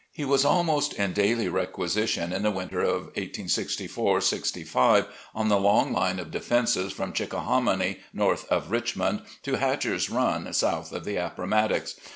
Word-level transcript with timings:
He 0.11 0.25
was 0.25 0.43
almost 0.43 0.93
in 0.93 1.13
daily 1.13 1.47
requisition 1.47 2.33
in 2.33 2.41
the 2.41 2.49
winter 2.49 2.81
of 2.81 3.03
1864 3.15 4.21
65 4.21 5.05
on 5.35 5.47
the 5.47 5.59
long 5.59 5.93
line 5.93 6.17
of 6.17 6.31
defenses 6.31 6.91
from 6.91 7.13
Chickahominy, 7.13 7.99
north 8.11 8.51
of 8.51 8.71
Richmond, 8.71 9.21
to 9.43 9.57
Hatcher's 9.57 10.09
Run, 10.09 10.51
south 10.53 10.91
of 10.91 11.05
the 11.05 11.17
Appomattox. 11.17 11.97